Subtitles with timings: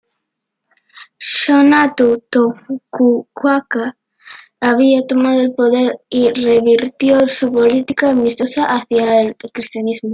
[1.31, 3.87] Shogunato Tokugawa
[4.59, 10.09] había tomado el poder y revirtió su política amistosa hacia el cristianismo.